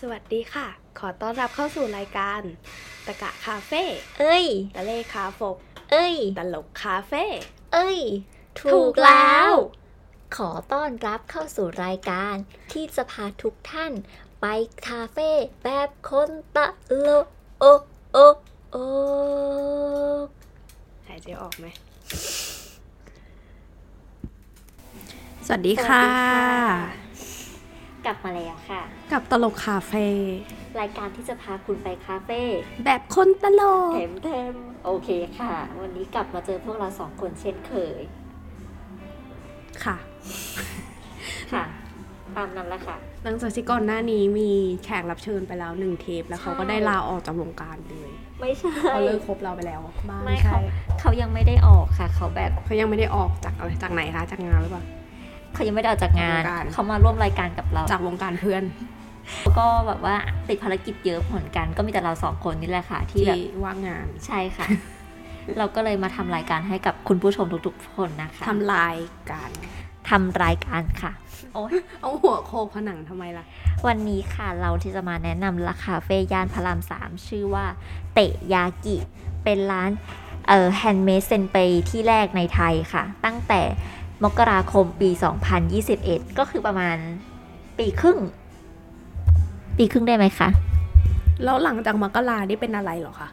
[0.00, 0.66] สวัสดีค่ะ
[0.98, 2.40] ขอต้อนรับเข้าสู่รายการ
[3.06, 3.82] ตะกะคาเฟ่
[4.20, 4.46] เอ้ย
[4.76, 5.56] ตะเลคาฟก
[5.90, 7.24] เอ้ย ตลกคาเฟ่
[7.72, 8.00] เอ้ย
[8.60, 9.52] ถูกแล้ว
[10.36, 12.34] ขอต้อนรับเข้าสู่รายการ
[12.72, 13.92] ที่จะพาทุกท่าน
[14.40, 14.46] ไป
[14.88, 15.30] คาเฟ่
[15.64, 16.66] แบบคนตะ
[17.00, 17.26] โลก
[17.60, 17.64] โอ
[18.12, 18.18] โอ
[18.70, 18.76] โอ
[21.06, 21.66] หายใจออกไหม
[25.46, 27.03] สวัสดีค่ะ
[28.06, 28.82] กลับมาแล้วค่ะ
[29.12, 30.06] กับตลกคาเฟ่
[30.80, 32.40] รายการที่จะพาคุณไปคาเฟ่
[32.84, 34.54] แบบคนตลกเทมเทม
[34.84, 35.08] โอเค
[35.38, 38.02] ค่ะ วันนี้กลับมาเจอพวกเราสองคนเช่นเคย
[39.84, 39.96] ค่ะ
[41.52, 41.64] ค่ะ
[42.36, 44.50] ตามนั้นแหละค่ะ หลังจากที่ก่อนหน้านี้มี
[44.84, 48.10] แขกรับเชิญไปแล้วหนึ่งเทปแล้วเขาก็ใช่ได้ลาออกจากวงการเลย
[48.40, 50.58] ไม่ใช่เขาเลิกคบเราไปแล้วบ้างไม่ใช่เขา
[51.00, 54.84] เขายังไม่ได้ออกค่ะ เขาแบบเขายังไม่ได้ออกจากอะไรจากไหนคะจากงานหรือเปล่า
[55.54, 58.62] เขายังไม่ได้ออกจากงานวงการเขามาร่วมรายการกับเรา จากวงการเพื่อน
[59.42, 60.16] แล้วก็แบบว่า
[60.48, 64.66] ติดภารกิจเยอะเหมือนกัน ก็มีแต่เราสองคนนี่แหละค่ะ ที่ที่แบบว่างงาน ใช่ค่ะ
[65.58, 68.96] เราก็เลยมาทำรายการให้กับคุณผู้ชมทุกๆคนนะคะทำลาย
[69.30, 69.50] กัน
[70.10, 71.12] ทำรายการค่ะ
[71.54, 73.44] โอ้ยเอาหัวโคกผนังทำไมล่ะ
[73.86, 77.66] วันนี้ค่ะเราที่จะมาแนะนำราคาเฟ่ย่านพระรามสามชื่อว่า
[78.14, 78.96] เตะยากิ
[79.44, 79.90] เป็นร้าน
[80.48, 81.56] เอ่อ handmade เซมเบ้
[81.90, 83.60] ที่แรกในไทยค่ะ ตั้งแต่
[84.24, 85.10] มกราคมปี
[85.74, 86.96] 2021 ก็คือประมาณ
[87.78, 88.18] ปีครึ่ง
[89.78, 90.48] ปีครึ่งได้ไหมคะ
[91.44, 93.28] แล้วหลังจากมกรานี่เป็นอะไรเหรอคะ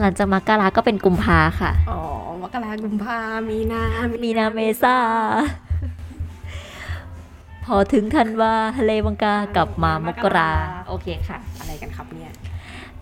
[0.00, 2.00] หลังจากมกราก็เป็นกุมภาค่ะ อ๋อ
[2.42, 3.82] มกรากุมภามีนา
[4.22, 4.96] มีนาเมษา
[7.64, 10.50] พอถึงธันวาทะเลบังกากลับมามกรา
[10.88, 12.32] โอเคค่ะ อะไรกันครับเนี่ย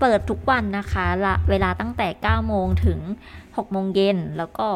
[0.01, 2.99] เปิดทุกวันนะคะละเวลาตั้งแต่ 9 โมงถึง
[3.37, 4.67] 6 โมงเย็น แล้วก็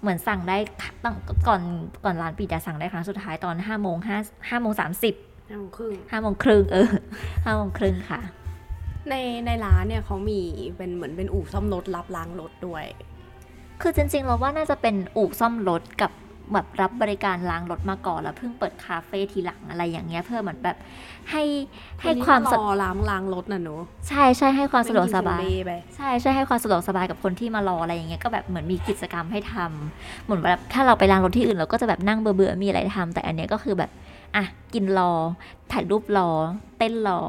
[0.00, 0.56] เหมือนสั่งได้
[1.04, 1.14] ตั้ง
[1.48, 1.62] ก่อน
[2.04, 6.88] ก่อนร้านปิดจะสั่งได้ครั้งสุดท้ายตอน5โมง5 5โมง30ห้าโมงครึ่ง5โมงครึ่งเออ
[7.24, 8.20] 5โมงครึ่งค่ะ
[9.10, 9.14] ใน
[9.46, 10.40] ในร้านเนี่ยเขามี
[10.76, 12.84] เป็นเหมือนเป็นอู่ซ่อมรถรับล้างรถด้วย
[13.82, 16.10] คือจริงๆเราว่าน่าจะเป็นอู่ซ่อมรถกับ
[16.52, 20.76] แบบรับบริการล้างรถมาก่อนแล้วเพิ่งเปิดคาเฟ่ทีหลังอะไรอย่างเงี้ยเพื่อเหมือนแบบ
[21.30, 21.42] ให้
[22.02, 23.74] ให้ความนสะนี้รอล้างล้างรถน่ะหนู
[24.08, 33.90] ใช่ใช่ให้ความสะดวกสบายไม่กินเซนเบ้ไปใช่ใช่ให้ความสะดวกสบายกับคนที่มารออะไรอย่างเงี้ยก็แบบเหมือนมีกิจกรรมให้ทำเหมือนแบบถ้าเราไปล้างรถที่อื่นเราก็จะแบบนั่งเบื่อๆมีอะไรทำแต่อันเนี้ยก็คือแบบ
[34.36, 34.44] อะ
[34.74, 35.12] กินรอ
[35.72, 36.30] ถ่ายรูปรอ
[36.78, 37.20] เต้นรอ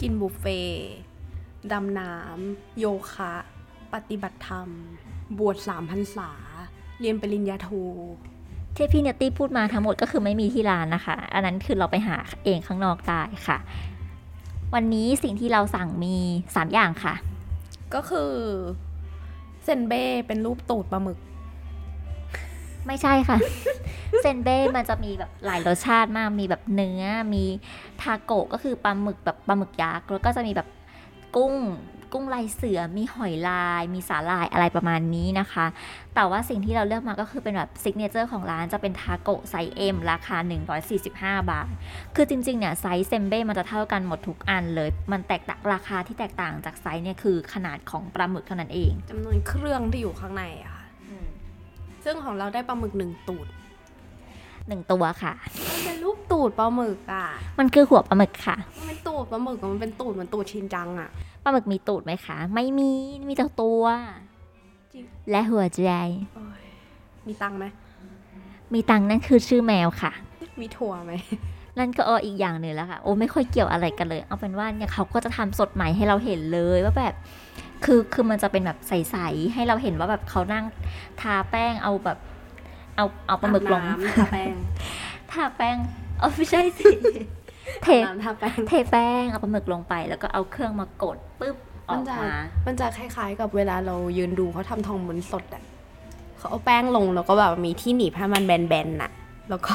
[0.00, 0.84] กินบุฟเฟ่ต์
[1.72, 3.34] ดำน้ำโยคะ
[3.92, 4.68] ปฏิบัติธรรม
[5.38, 6.30] บวชสามพรรษา
[7.00, 7.68] เรียนปริญญาโท
[8.76, 13.58] ที่พี่เนตตี้พูดมาทั้งหมดก็คือไม่มีที่ร้านนะคะ อันนั้นคือเราไปหาเองข้างนอกได้ค่ะ
[14.74, 16.16] วันนี้สิ่งที่เราสั่งมี
[16.50, 17.14] 3 อย่างค่ะ
[17.94, 18.32] ก็คือ
[19.64, 21.18] เซนเบ้เป็นรูปตูดปลาหมึก
[22.86, 23.38] ไม่ใช่ค่ะ
[24.20, 27.02] เซนเบ้มันจะมีแบบหลายรสชาติมาก มีแบบเนื้อ
[27.34, 27.44] มี
[28.00, 30.68] ทาโกะก็คือปลาหมึกแบบปลาหมึกยักษ์ แล้วก็จะมีแบบ
[31.36, 31.54] กุ้ง
[32.14, 35.66] กุ้งลายเสือ มีหอยลาย มีสาหร่ายอะไรประมาณนี้นะคะ
[36.14, 40.36] แต่ว่าสิ่งที่เราเลือกมาก็คือเป็นแบบ signature ของร้านจะเป็นทาโกะไซส์ M ราคา
[40.92, 41.68] 145 บาท
[42.16, 50.84] คือจริงๆ เนี่ยไซส์เซมเบ้มันจะเท่ากันหมดทุกอันเลย มันแตกต่างราคาที่แตกต่างจากไซส์เนี่ยคือขนาดของปลาหมึกเท่านั้นเองจำนวนเครื่องที่อยู่ข้างในอะค่ะ
[52.04, 53.46] ซึ่งของเราได้ปลาหมึกหนึ่งตูด
[54.68, 55.32] หนึ่งตัวค่ะ
[55.68, 57.26] มันเป็นรูปตูดปลาหมึกอะ
[57.58, 61.08] มันคือหัวปลาหมึกค่ะ มันเป็นตูดปลาหมึกอะมันเป็นตูดเหมือนตูดชินจังอะ
[61.44, 62.90] ปลาหมึกมีตูดไหมคะ ไม่มี
[63.28, 63.84] มีแต่ตัว
[64.92, 65.92] จริง และหัวใจ
[66.34, 66.62] โอ้ย
[67.26, 67.64] มีตังค์ไหม
[68.74, 70.12] มีตังค์นั่นคือชื่อแมวค่ะ
[70.60, 71.12] มีถั่วไหม
[71.78, 77.14] นั่นก็เอออีกอย่างหนึ่งแล้วค่ะ โอ้ไม่ค่อยเกี่ยวอะไรกันเลย เอาเป็นว่าเนี่ยเขาก็จะทำสดใหม่ให้เราเห็นเลยว่าแบบ
[77.84, 80.64] คือคือมันจะเป็นแบบใสๆให้เราเห็นว่าแบบเขานั่ง
[81.20, 82.18] ทาแป้งเอาแบบ
[82.96, 84.54] เอาเอาปลาหมึกลงอาบน้ำทาแป้ง
[85.32, 85.76] ทาแป้ง
[86.20, 86.90] เออไม่ใช่สิ
[87.82, 91.56] เทอาบน้ำทาแป้งเทแป้งเอาปลาหมึกลงไป แล้วก็เอาเครื่องมากดปุ๊บ
[91.88, 92.34] อมัอนกจะมา
[92.66, 95.62] มันจะคล้ายๆ กับเวลาเรายืนดูเขาทำทองม้วนสดอะ
[96.38, 99.10] เขาเอาแป้งลงแล้วก็แบบมีที่หนีบให้มันแบนๆน่ะ
[99.50, 99.74] แล้วก็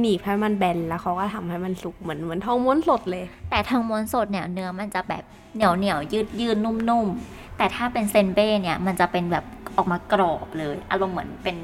[0.00, 9.44] หนีบให้มันแบนแล้วเขาก็ทำให้มันสุกเหมือนเหมือนทองม้วนสดเลย แต่ทางม้วนสดเนี่ยเนื้อมันจะแบบเหนียวเหนียวยืดยืดนุ่มนุ่มๆแต่ถ้าเป็นเซนเบ้เนี่ยมันจะเป็นแบบ
[9.76, 11.56] ออกมากรอบเลยอารมณ์เหมือนเป็น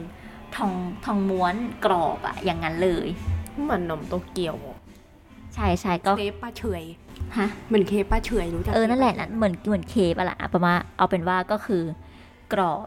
[0.56, 0.72] ทอง
[1.04, 1.54] ทองม้วน
[1.84, 3.08] กรอบอะอย่างนั้นเลย
[3.62, 4.56] เหมือนขนมโตเกียว
[5.54, 6.82] ใช่ใช่ก็เครปป้าเฉื่อย
[7.38, 11.82] ฮะเหมือนเครปป้าเฉื่อยรู้จักเออนั่นแหละนะเหมือนเหมือนเครปอะละอะประมาณเอาเป็นว่าก็คือ
[12.52, 12.86] กรอบ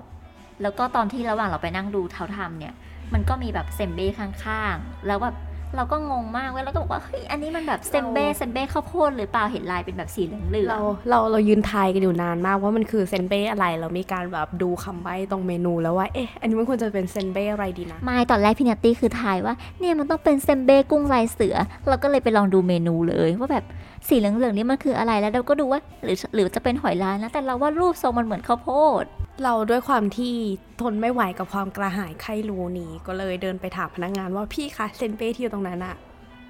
[0.62, 2.74] แล้วก็ตอนที่ระหว่างเราไปนั่งดูเขาทำเนี่ย
[3.14, 5.36] มันก็มีแบบเซมเบ้ข้างๆ แล้วแบบ
[5.75, 21.56] เราก็งงมากเว้ยแล้วก็บอกว่าเฮ้ยอันนี้มันแบบเซมเบ้เซมเบ้ข้าวโพดหรือเปล่าเห็นลายเป็นแบบสีเหลืองเราเราเรายืนทายกันอยู่นานมากว่ามันคือเซมเบ้อะไร เรามีการแบบดูคำใบ้ตรงเมนูแล้วว่าเอ๊ะอันนี้มันควรจะเป็นเซมเบ้อะไรดีนะๆไม่ตอนแรกพี่นัตตี้คือทายว่าเนี่ยมันต้องเป็นเซมเบ้กุ้งลายเสือ
[21.88, 23.66] เราก็เลยไปลองดูเมนูเลยว่าแบบ
[24.08, 28.70] สีเหลืองๆนี่มันคืออะไรแล้วเราก็ดูว่าหรือหรือจะเป็นหอยลายนะแต่เราว่ารูปทรงมันเหมือนข้าวโพ
[29.04, 29.06] ด
[29.44, 30.34] เราด้วยความที่
[30.81, 35.95] ทนไม่ไหวกับความกระหายใคร่รู้นี้ ก็เลยเดินไปถามพนักงานว่าพี่คะเซมเบ้ที่อยู่ตรงนั้นอะ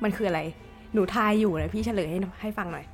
[0.04, 0.42] มันคืออะไร
[0.94, 2.86] หนูทายอยู่นะพี่เฉลยให้ให้ฟังหน่อย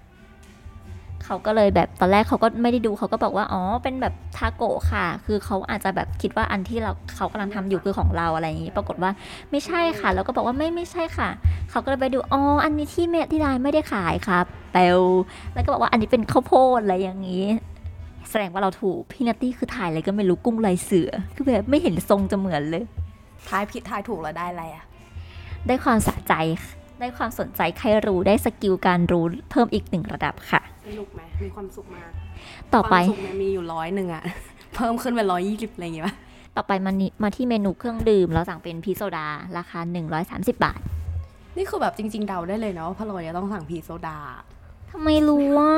[1.25, 9.12] เขาก็เลยแบบตอนแรกเขาก็ไม่ได้ดูเขาก็บอกว่าอ๋อเป็นแบบทาโกะค่ะ คือเขาอาจจะแบบคิดว่าอันที่เราเขากำลังทำอยู่คือของเราอะไรอย่างนี้ปรากฏว่า
[9.51, 11.30] ไม่ใช่ค่ะ แล้วก็บอกว่าไม่ไม่ใช่ค่ะ
[11.69, 14.81] เขาก็เลยไปดูอ๋ออันนี้ที่เมที่ร้านไม่ได้ขายครับเปล
[15.54, 17.45] แล้วก็บอกว่าอันนี้เป็นข้าวโพดอะไรอย่างนี้
[18.30, 22.84] แสดงว่าเราถูกพี่นัตตี้คือถ่ายอะไรก็ไม่รู้กุ้งลายเสือ คือแบบไม่เห็นทรงจะเหมือนเลย
[23.48, 24.84] ทายผิดทายถูกแล้วได้อะไรอะ
[25.68, 32.10] ได้ความสะใจค่ะได้ความสนใจใครรู้ได้ skill การรู้เพิ่มอีกหนึ่งระดับค่ะสนุกไหมมีความสุขมาก
[32.74, 34.24] ต่อไปความสุขเนี่ยมีอยู่ร้อยหนึ่งอะ
[34.76, 36.08] เพิ่มขึ้นเป็นร้อยยี่สิบอะไรอย่างเงี้ย
[36.56, 39.28] ต่อไปมานี่มาที่เมนูเครื่องดื่มเราสั่งเป็น peach soda
[39.58, 39.80] ราคา
[40.19, 40.80] 130 บาท
[41.58, 44.18] นี่คือแบบจริง ๆ เดาได้เลยเนาะว่าพะโล้จะต้องสั่ง peach soda
[44.94, 45.72] ทำไมรู้ว่า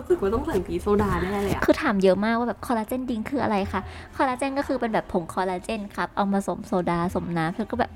[0.00, 3.80] รู้สึกว่าต้องสั่ง peach soda แน่เลยอะคือถามเยอะมากว่าแบบ collagen drink คืออะไรคะ
[4.16, 7.90] คอลลาเจนก็คือเป็นแบบผงคอลลาเจนครับ เอามาผสมโซดาผสมน้ำเธอก็แบบ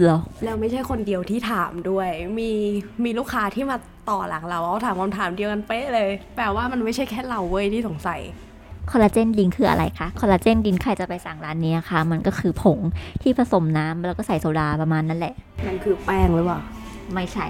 [0.00, 2.08] เหรอแล้วไม่ใช่คนเดียวที่ถามด้วย
[2.38, 2.50] มี
[3.04, 3.76] มีลูกค้าที่มา
[4.10, 8.20] ต่อหลังเราเขาถามคำถามเดียวกันเป๊ะเลย แปลว่ามันไม่ใช่แค่เราเว้ยที่สงสัย
[8.90, 12.78] collagen drink คืออะไรคะ collagen drink ใครจะไปสั่งร้านนี้ค่ะมันก็คือผง
[13.22, 15.34] ที่ผสมน้ำแล้วก็ใส่โซดาประมาณนั้นแหละ
[15.66, 16.60] มันคือแป้งหรือเปล่า
[17.14, 17.46] ไม่ใช่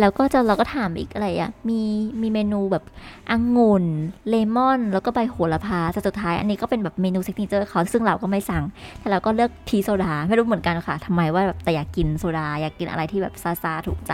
[0.00, 1.80] แล้วก็จะเราก็ถามอีกอะไรอะ่ะ มี
[2.20, 2.84] มีเมนูแบบ
[3.30, 3.84] องุ่น
[4.28, 8.64] เลมอน แล้วก็ใบโหระพาแต่สุดท้ายอันนี้ก็เป็นแบบเมนู signature เขาซึ่งเราก็ไม่สั่ง
[9.00, 14.12] แต่เราก็เลือก peach soda ไม่รู้เหมือนกันค่ะทำไมว่าแบบแต่อยากกินโซดา อยากกินอะไรที่แบบซ่าซ่าๆถูกใจ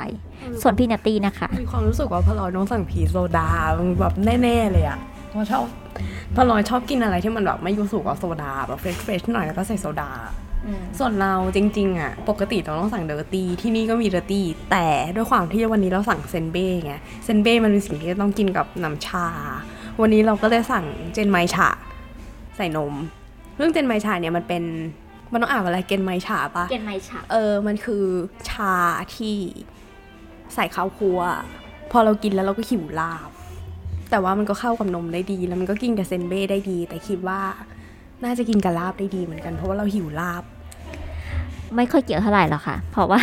[0.63, 3.49] ส่วนพี่นัตตี้นะคะ มีความรู้สึกว่าพะโล้ต้องสั่ง peach soda
[3.79, 4.13] มันแบบ
[4.43, 4.99] แน่ๆเลยอะ
[5.31, 5.65] เพราะชอบ
[6.37, 10.11] พะโล้ชอบกินอะไรที่มันแบบไม่ยูสุกับโซดาแบบ fresh ๆหน่อยแล้วก็ใส่โซดา
[10.99, 14.87] ส่วนเราจริง ๆ อะ ปกติเราต้องสั่ง dirty ที่นี่ก็มี dirty แต่
[15.17, 19.27] ด้วยความที่วันนี้เราสั่งเซนเบ้ไงเซนเบ้มันเป็นสิ่งที่ต้องกินกับน้ำชา
[20.01, 20.85] วันนี้เราก็เลยสั่ง
[21.15, 21.69] เจนไมชา
[22.57, 22.95] ใส่นม
[23.57, 24.65] เรื่องเจนไมชาเนี่ยมันเป็น
[25.33, 28.05] มันต้องอ่านว่าอะไรเจนไมชาปะเกนไมฉะเออมันคือ
[28.51, 28.75] ชา
[29.17, 29.37] ที่
[30.55, 31.21] ใส่ข้าวคั่ว
[31.91, 33.31] พอเรากินแล้วเราก็หิวลาบ
[34.11, 37.41] แต่ว่ามันก็เข้ากับนมได้ดี แล้วมันก็กินกับเซนเบ้ได้ดี แต่คิดว่า
[38.25, 40.43] น่าจะกินกับลาบได้ดีเหมือนกันเพราะว่าเราหิวลาบ
[41.77, 43.21] ไม่ค่อยเกี่ยวเท่าไหร่หรอกค่ะ เพราะว่า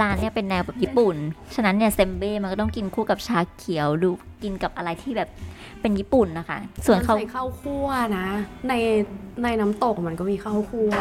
[0.00, 1.16] ร้านเนี่ยเป็นแนวแบบญี่ปุ่น
[1.54, 4.10] ฉะนั้นเนี่ยเซมเบ้มันก็ต้องกินคู่กับชาเขียวดู
[4.42, 5.28] กินกับอะไรที่แบบ
[5.80, 7.88] เป็นญี่ปุ่นนะคะ ส่วนเขาใส่ข้าวคั่ว
[8.18, 8.26] นะ
[8.68, 8.72] ใน
[9.42, 10.92] ในน้ำตกมันก็มีข้าวคั่ว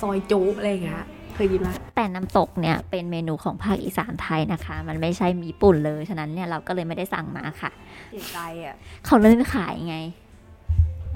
[0.00, 1.04] ซอยจุอะไรอย่างเงี้ย
[1.34, 7.70] เคยกินไหมแต่น้ำตกเนี่ยเป็นเมนูของภาคอีสานไทยนะคะ มันไม่ใช่ญี่ปุ่นเลย ฉะนั้นเนี่ยเราก็เลยไม่ได้สั่งมาค่ะ
[8.10, 8.74] เสียใจอะ
[9.04, 9.96] เขาเลยไม่ขายไง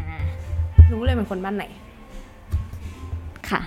[0.01, 0.19] อ่า
[0.93, 1.65] รู้เลยเป็นคนบ้านไหน
[3.51, 3.61] ค่ะ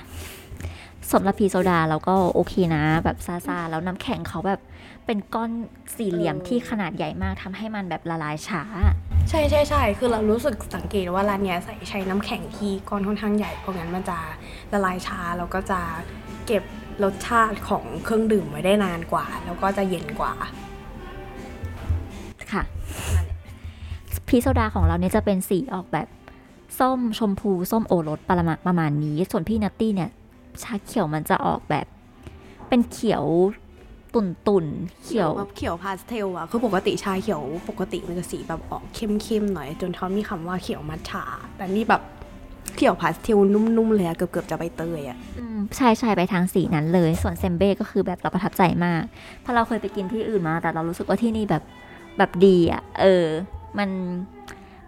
[1.13, 4.59] สำหรับพีโซดาเราก็โอเคนะ แบบซาซาๆแล้วน้ำแข็งเขาแบบ
[5.05, 5.51] เป็นก้อน
[5.95, 8.63] สี่เหลี่ยมเออที่ขนาดใหญ่มากทำให้มันแบบละลายช้า
[9.29, 14.17] ใช่ใช่ใช่คือเรารู้สึกสังเกตว่าร้านเนี้ยใส่ใช้น้ำแข็งที่ก้อนค่อนข้างใหญ่เพราะงั้นมันจะ
[14.73, 15.79] ละลายช้าแล้วก็จะ
[16.47, 16.63] เก็บ
[17.03, 20.33] รสชาติของเครื่องดื่มไว้ได้นานกว่า แล้วก็จะเย็นกว่า
[22.51, 22.63] ค่ะ
[24.27, 26.07] peach soda ของเราเนี่ยจะเป็นสีออกแบบ
[26.79, 30.09] ส้มชมพู ส้ม old rose ประมาณประมาณนี้ ส่วนพี่นัตตี้เนี่ย
[30.63, 31.85] ชาเขียวมันจะออกแบบ
[32.69, 33.25] เป็นเขียว
[34.13, 41.25] ตุ่นตุ่นๆเขียวแบบเขียวพาสเทลอะคือปกติชาเขียว ปกติมันจะสีแบบออกเข้มๆหน่อย จนเขามีคำว่าเขียวมัทฉา
[41.57, 42.01] แต่นี่แบบ
[42.75, 49.03] เขียวพาสเทลนุ่มๆเลยอะเกือบๆจะใบเตยอะอืมใช่ใช่ไปทางสีนั้นเลย ส่วนเซมเบ้ก็คือแบบเราประทับใจมาก
[49.41, 51.63] เพราะเราเคยไปกินที่อื่นมา แต่เรารู้สึกว่าที่นี่แบบ
[52.17, 53.25] แบบดีอะเออ
[53.77, 53.89] มัน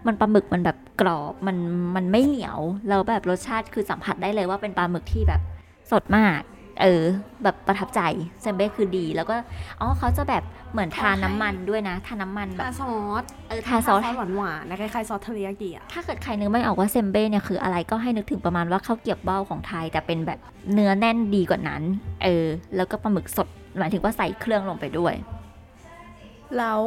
[0.06, 1.56] มันปลาหมึกมันแบบกรอบมัน
[1.96, 2.58] มันไม่เหนียว
[2.88, 5.40] แล้วแบบรสชาติคือสัมผัสได้เลยว่าเป็นปลาหมึกที่แบบ
[5.90, 6.40] สดมาก
[6.82, 7.02] เออ
[7.42, 8.00] แบบประทับใจ
[8.42, 9.36] เซมเบ้คือดี แล้วก็
[9.80, 20.38] อ๋อเขาจะแบบเหมือนทาน้ำมันด้วยนะ ทาน้ำมันแบบทาซอส เออ ทาซอสหวานหวานๆนะคล้ายๆซอสเทริยากิอะถ้าเกิดใครนึกไม่ออกว่าเซมเบ้เนี่ยคืออะไรก็ให้นึกถึงประมาณว่าข้าวเกรียบว่าวของไทย แต่เป็นแบบ
[20.72, 21.82] เนื้อแน่นดีกว่านั้น
[22.24, 23.48] เออ แล้วก็ปลาหมึกสด
[23.78, 25.14] หมายถึงว่าใส่เครื่องลงไปด้วย
[26.58, 26.82] แล้ว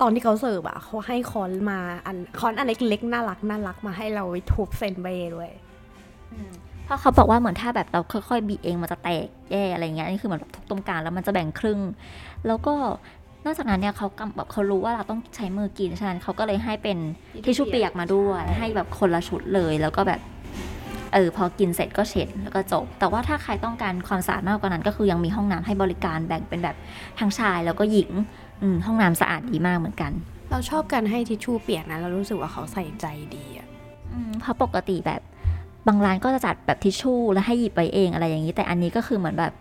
[0.00, 5.50] ตอนที่เขาเสิร์ฟอะเขาให้ค้อนมาอันค้อนอันเล็กๆน่ารักน่ารักมาให้เราไว้ทุบเซมเบ้ด้วย
[6.30, 11.80] เพ ราะเขาบอกว่าเหมือนถ้าแบบเราค่อยๆบีบเองมันจะแตกแย่อะไรเงี้ยอันนี่คือเหมือนแบบทุบตรงกลางแล้วมันจะแบ่งครึ่ง
[12.46, 12.74] แล้วก็
[13.44, 16.98] นอกจากนั้นเนี่ยเขาก็แบบเขารู้ว่าเราต้องใช้มือกินฉะนั้นเขาก็เลยให้เป็น
[17.44, 20.20] ทิชชู่เปียกมาด้วยให้แบบคนละชุดเลยแล้วก็แบบ
[21.14, 26.76] เออพอกินเสร็จก็เช็ดแล้วก็จบ แต่ว่าถ้าใครต้องการความสะอาดมากกว่านั้น ก็คือยังมีห้องน้ำให้บริการแบ่งเป็นแบบ
[27.18, 28.10] ทั้งชายแล้วก็หญิง
[28.62, 30.12] อืมห้องน้ำสะอาดดีมากเหมือนกัน
[30.50, 33.66] เราชอบการให้ทิชชู่เปียกนะเรารู้สึกว่าเขาใส่ใจดีอะ
[34.12, 35.20] อืมเพราะปกติแบบ
[35.86, 39.52] บางร้านก็จะจัดแบบทิชชู่แล้วให้หยิบไปเองอะไรอย่างนี้ แต่อันนี้ก็คือเหมือนแบบ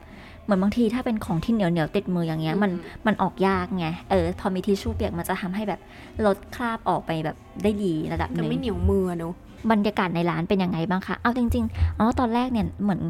[0.44, 2.72] เหมือนบางทีถ้าเป็นของที่เหนียวเหนียวๆติดมืออย่างเงี้ยมัน
[3.08, 5.80] มันออกยากไงเออพอมีทิชชู่เปียกมันจะทำให้แบบ
[6.26, 9.34] ลดคราบออกไปแบบได้ดีระดับหจะนึ่งไม่เหนียวมือเนอะ
[9.72, 13.02] บรรยากาศในร้านเป็นยังไงบ้างคะ เอาจริงๆ อ๋อ ตอนแรกเนี่ยเหมือน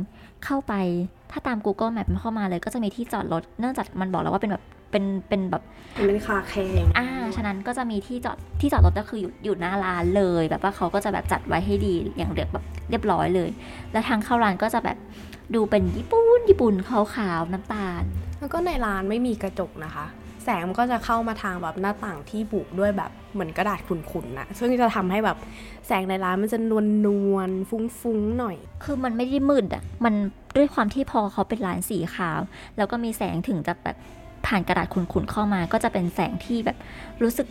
[0.46, 0.74] เข้าไป
[1.32, 5.64] ถ้าตาม Google Map เข้ามาเลยก็จะมีที่จอดรถ เนื่องจากมันบอกแล้วว่าเป็นแบบ เป็นเป็นแบบ
[5.98, 13.50] มันเป็นคาแคงอ่าฉะนั้นก็จะมีที่จอดที่จอดรถก็คืออยู่อยู่หน้าร้านเลย แบบว่าเขาก็จะแบบจัดไว้ให้ดีอย่างเรียบแบบเรียบร้อยเลย
[13.92, 14.98] แล้วทางเข้าร้านก็จะแบบ
[15.56, 18.04] ดูเป็นญี่ปุ่นญี่ปุ่นขาวๆน้ำตาล
[18.40, 20.06] แล้วก็ในร้านไม่มีกระจกนะคะ
[20.44, 25.38] แสงมันก็จะเข้ามาทางแบบหน้าต่างที่บุด้วยแบบเหมือนกระดาษขุ่นๆนะซึ่งจะทำให้แบบ
[25.88, 30.14] แสงในร้านมันจะนวลนวลๆฟุ้งๆหน่อย คือมันไม่ได้มืดอะมัน
[30.56, 32.40] ด้วยความที่พอเขาเป็นร้านสีขาว
[32.78, 33.98] แล้วก็มีแสงถึงจะแบบ
[34.50, 36.78] ผ่านกระดาษขุ่นๆเข้ามา ก็จะเป็นแสงที่แบบ
[37.24, 37.48] รู้สึก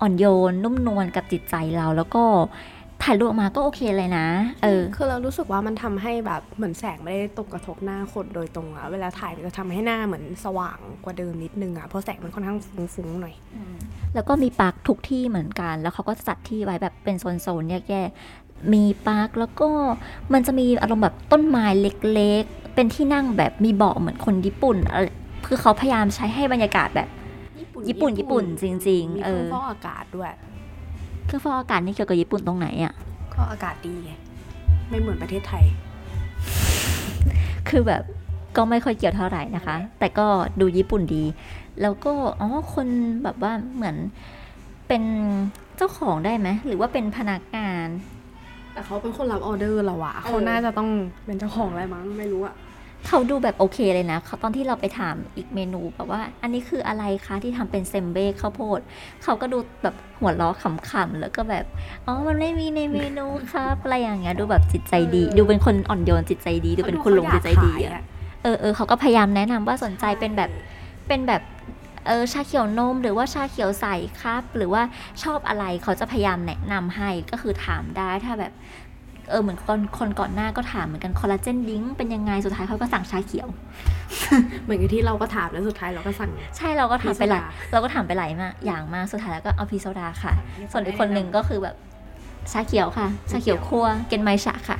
[0.00, 2.22] อ่อนโยนนุ่มนวลกับจิตใจเราแล้วก็
[3.02, 4.26] ถ่ายรูปออกมาก็โอเคเลยนะ
[4.62, 12.58] เออ คือเรารู้สึกว่ามันทำให้แบบเหมือนแสงไม่ได้ตกกระทบหน้าคนโดยตรงอะเวลาถ่ายมันจะทำให้หน้าเหมือนสว่างกว่าเดิมนิดนึงอะเพราะแสงมันค่อนข้าง
[12.94, 13.34] ฟุ้งๆหน่อย
[14.14, 19.68] แล้วก็มีปาร์คทุกที่เหมือนกัน แล้วเขาก็จะจัดที่ไว้แบบเป็นโซนๆแยกๆ มีปาร์คแล้วก็
[20.32, 25.06] มันจะมีอารมณ์แบบต้นไม้เล็กๆ เป็นที่นั่งแบบมีเบาะเหมือนคนญี่ปุ่นอะไร
[25.52, 27.08] คือเขาพยายามใช้ให้บรรยากาศแบบ
[27.60, 30.30] ญี่ปุ่นญี่ปุ่นจริงมีๆเคเอรื่องอฟอกอากาศด้วย
[31.26, 32.94] เครื่องฟอกอากาศนี่เกี่ยวกับญี่ปุ่นตรงไหนอะ
[33.34, 34.10] ก็อากาศดีไง
[34.88, 35.64] ไม่เหมือนประเทศไทย
[37.68, 38.02] คือแบบ
[38.56, 40.26] ก็ไม่ค่อยเกี่ยวเท่าไหร่นะคะ แต่ก็
[40.60, 41.24] ดูญี่ปุ่นดี
[41.82, 42.86] แล้วก็อ๋อคน
[43.24, 43.96] แบบว่าเหมือน
[44.88, 45.02] เป็น
[45.76, 47.88] เจ้าของได้ไหมหรือว่าเป็นพนักงาน
[48.72, 50.88] แต่เขาเป็นคนรับออเดอร์เราอะเออเขาน่าจะต้อง
[51.26, 52.54] เป็นเจ้าของอะไรมั้งไม่รู้อะ
[53.06, 58.80] เขาดูแบบโอเคเลยนะเขาตอนที่เราไปถามอีกเมนูแบบว่า อันนี้คืออะไรคะที่ทำเป็นเซมเบ้ข้าวโพด
[59.22, 60.48] เขาก็ดูแบบหัวล้อ
[60.90, 61.64] ขำๆแล้วก็แบบ
[62.06, 68.02] อ๋อมันไม่มีในเมนูครับอะไรอย่างเงี้ยดูแบบจิตใจดี ดูเป็นคนอ่อนโยนจิตใจดีดูเป็นคุณลุงจิตใจดีอะ
[68.42, 70.50] เออเออเขาก็พยายามแนะนำว่าสนใจเป็นแบบ
[71.08, 71.42] เป็นแบบ
[72.06, 73.86] เออชาเขียวนมหรือว่าชาเขียวใส
[74.20, 74.82] ครับ หรือว่า
[75.22, 78.52] ชอบอะไรเขาจะพยายามแนะนำให้ก็คือถามได้ถ้าแบบ
[79.30, 83.48] เออเหมือนคนคนก่อนหน้าก็ถามเหมือนกันคอลลาเจน drink เป็นยังไงสุดท้ายเขาก็สั่งชาเขียว
[84.64, 90.32] เหมือนกับที่เราก็ถามแล้วสุดท้ายเราก็สั่ง ใช่เราก็ถามไปหลายพีชโซดาเราก็ถามไปหลายมากอย่างมากสุดท้ายแล้วก็เอาพีชโซดาค่ะ
[90.72, 91.76] ส่วนอีกคนหนึ่งก็คือแบบ
[92.52, 94.78] ชาเขียวค่ะ ชาเขียวคั่วเกนไมชะค่ะ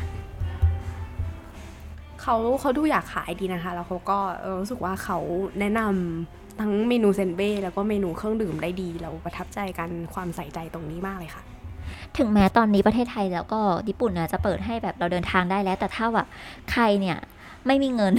[2.23, 5.19] เขาเขาดูอยากขายดีนะคะ แล้วเขาก็เออรู้สึกว่าเขา
[5.61, 11.43] แนะนำทั้งเมนูเซนเบ้แล้วก็เมนูเครื่องดื่มได้ดี เราประทับใจกันความใส่ใจตรงนี้มากเลยค่ะ
[12.19, 16.25] ถึงแม้ตอนนี้ประเทศไทยแล้วก็ญี่ปุ่นน่ะจะเปิดให้แบบเราเดินทางได้แล้ว แต่ถ้าว่า
[16.73, 17.17] ใครเนี่ย
[17.67, 18.13] ไม่มีเงิน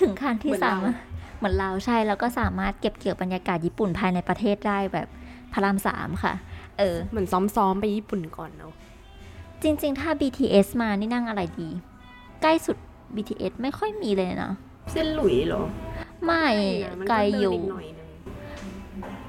[0.00, 0.96] ถึงขั้นที่เหมือนเราสามารถ
[1.38, 5.06] เหมือนเราใช่แล้วก็สามารถเก็บเกี่ยวบรรยากาศญี่ปุ่นภายในประเทศได้แบบ
[5.52, 6.34] พระรามสามค่ะ
[6.78, 8.72] เออ เหมือนซ้อมๆไปญี่ปุ่นก่อนเนาะ
[9.62, 11.68] จริง ๆ ถ้า BTS มานี่นั่งอะไรดี
[12.42, 12.76] ใกล้สุด
[13.14, 14.52] BTS ไม่ค่อยมีเลยนะ
[14.92, 15.62] เส้นหลุยเหรอ
[16.24, 16.46] ไม่
[16.84, 18.08] นะมันไกลอยู่เดินกหน่อยนึง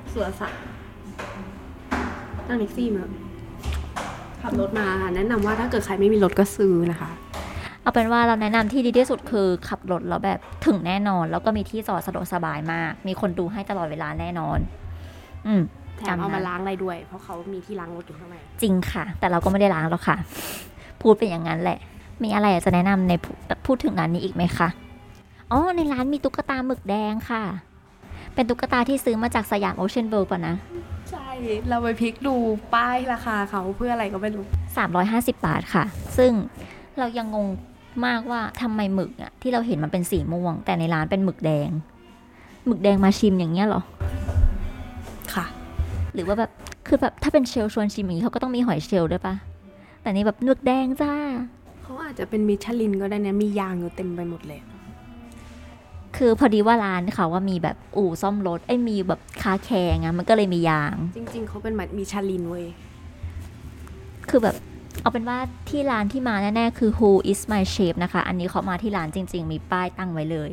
[0.09, 0.61] เสือสัตว์
[2.47, 3.03] นั่งแท็กซี่มา
[4.43, 7.09] ขับรถมาค่ะแนะนำว่าถ้าเกิดใครไม่มีรถก็ซื้อนะคะ
[7.81, 14.59] เอาเป็นว่าเราแนะนำที่ดีที่สุดคือขับรถแล้วแบบถึงแน่นอน แล้วก็มีที่จอดสะดวกสบายมาก มีคนดูให้ตลอดเวลาแน่นอน
[15.47, 15.61] อืม
[15.97, 20.17] แถมเอามาล้างอะไรด้วย เพราะเขามีที่ล้างรถอยู่ข้างในจริงค่ะ แต่เราก็ไม่ได้ล้างหรอกค่ะ
[21.01, 21.77] พูดเป็นอย่างนั้นแหละ
[22.23, 23.31] มีอะไรอยากจะแนะนำในพู
[23.65, 24.69] พูดถึงร้านนี้อีกไหมคะ
[25.51, 27.43] อ๋อในร้านมีตุ๊กตาหมึกแดงค่ะ
[28.33, 30.98] เป็นตุ๊กตาที่ซื้อมาจากสยามโอเชียนเวิลด์ป่ะนะใช่
[31.69, 32.35] เราไปพลิกดู
[32.73, 34.45] ป้ายราคาเขาเพื่ออะไรก็ไม่รู้
[34.95, 35.83] 350 บาทค่ะ
[36.17, 36.31] ซึ่ง
[36.99, 37.47] เรายังงง
[38.05, 41.69] มากว่าทำไมหมึกอะที่เราเห็นมันเป็นสีม่วง แต่ในร้านเป็นหมึกแดง
[42.65, 43.81] หมึกแดงมาชิมอย่างเงี้ยเหรอ
[45.33, 45.45] ค่ะ
[46.13, 46.51] หรือว่าแบบ
[46.87, 49.35] คือแบบถ้าเป็นเชลลชวนชิมอย่างนี้เขาก็ต้องมีหอยเชลล์ด้วยปะ
[50.01, 51.13] แต่นี่แบบหมึกแดงจ้า
[51.83, 54.59] เขาอาจจะเป็นมิชลินก็ได้นะมียางอยู่เต็มไปหมดเลย
[56.17, 62.65] คือพอดีว่าร้านเขาว่ามีแบบอู่ซ่อมรถไอ้ยมีแบบคาแคร์ไงมันก็เลยมียาง จริง ๆเขาเป็นมิชลินเว้ย
[64.29, 64.57] คือแบบ
[65.01, 65.37] เอาเป็นว่า
[65.69, 70.49] ที่ร้านที่มาแน่ๆ คือ Who is my chef นะคะ อันนี้เขามาที่ร้านจริง ๆ มีป้ายตั้งไว้เลย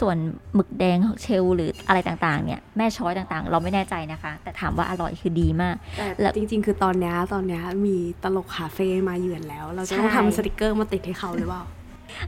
[0.00, 0.16] ส่วน
[0.54, 11.62] หมึกแดงเชลล์หรืออะไรต่างๆ เนี่ย แม่ช้อยต่างๆ เราไม่แน่ใจนะคะ แต่ถามว่าอร่อยคือดีมาก แต่แล้วจริง ๆ คือตอนเนี้ยตอนเนี้ยมีตลกคาเฟ่มาเยือนแล้ว เราจะต้องใช่ทำสติกเกอร์มาติดให้เขาหรือเปล่า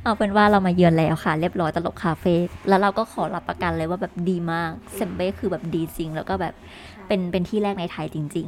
[0.03, 2.35] เอาเป็นว่าเรามาเยือนแล้วค่ะ เรียบร้อยตลกคาเฟ่
[2.69, 6.55] แล้วเราก็ขอรับประกันเลยว่าแบบดีมากเซมเบ้คือแบบดีจริง แล้วก็แบบ
[7.07, 8.47] เป็นเป็นที่แรกในไทยจริง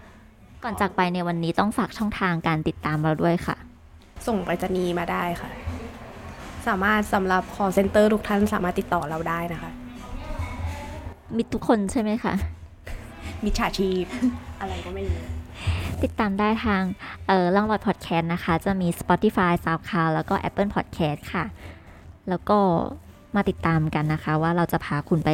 [0.00, 3.56] ๆ ก่อนจากไปในวันนี้ต้องฝากช่องทางการติดตามเราด้วยค่ะ
[4.26, 5.50] ส่งไปรษณีย์มาได้ค่ะ
[6.66, 9.70] สามารถสำหรับ call center ทุกท่านสามารถติดต่อเราได้นะคะ
[11.36, 12.34] มิดทุกคนใช่ไหมคะ
[13.44, 14.04] มิจฉาชีพ
[14.60, 15.20] อะไรก็ไม่รู้
[16.02, 16.82] ติดตามได้ทาง
[17.26, 21.44] เอ่อล่องรอยพอดแคสต์นะคะ จะมี Spotify SoundCloud แล้วก็ Apple Podcast ค่ะ
[22.28, 22.58] แล้วก็
[23.34, 25.30] มาติดตามกันนะคะ ว่าเราจะพาคุณไป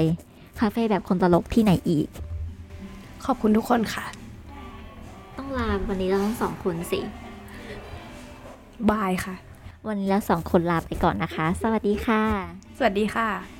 [0.61, 2.09] คาเฟ่แบบคนตลกที่ไหนอีก
[3.25, 4.07] ขอบคุณทุกคนค่ะ
[5.37, 7.01] ต้องลาวันนี้เราทั้งสองคนสิ
[8.91, 9.35] บายค่ะ
[9.87, 12.23] วันนี้เราสองคนลาไปก่อนนะคะ สวัสดีค่ะ
[12.79, 13.58] สวัสดีค่ะ